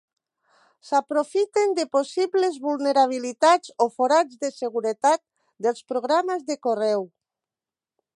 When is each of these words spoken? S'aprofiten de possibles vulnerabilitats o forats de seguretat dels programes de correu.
S'aprofiten 0.87 1.75
de 1.79 1.83
possibles 1.95 2.57
vulnerabilitats 2.63 3.73
o 3.85 3.87
forats 3.99 4.39
de 4.45 4.51
seguretat 4.55 5.23
dels 5.67 5.85
programes 5.93 6.49
de 6.49 6.57
correu. 6.69 7.07